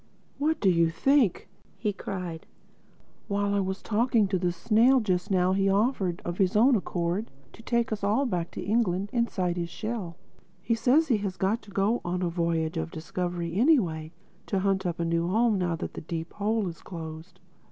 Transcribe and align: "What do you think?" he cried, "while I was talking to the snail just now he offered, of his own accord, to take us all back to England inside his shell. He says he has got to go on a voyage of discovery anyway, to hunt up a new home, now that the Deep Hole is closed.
"What 0.39 0.59
do 0.59 0.67
you 0.71 0.89
think?" 0.89 1.47
he 1.77 1.93
cried, 1.93 2.47
"while 3.27 3.53
I 3.53 3.59
was 3.59 3.83
talking 3.83 4.27
to 4.29 4.39
the 4.39 4.51
snail 4.51 4.99
just 4.99 5.29
now 5.29 5.53
he 5.53 5.69
offered, 5.69 6.23
of 6.25 6.39
his 6.39 6.55
own 6.55 6.75
accord, 6.75 7.29
to 7.53 7.61
take 7.61 7.91
us 7.91 8.03
all 8.03 8.25
back 8.25 8.49
to 8.53 8.63
England 8.63 9.11
inside 9.13 9.57
his 9.57 9.69
shell. 9.69 10.17
He 10.59 10.73
says 10.73 11.09
he 11.09 11.17
has 11.17 11.37
got 11.37 11.61
to 11.61 11.69
go 11.69 12.01
on 12.03 12.23
a 12.23 12.29
voyage 12.29 12.77
of 12.77 12.89
discovery 12.89 13.53
anyway, 13.53 14.11
to 14.47 14.61
hunt 14.61 14.87
up 14.87 14.99
a 14.99 15.05
new 15.05 15.27
home, 15.27 15.59
now 15.59 15.75
that 15.75 15.93
the 15.93 16.01
Deep 16.01 16.33
Hole 16.33 16.67
is 16.67 16.81
closed. 16.81 17.39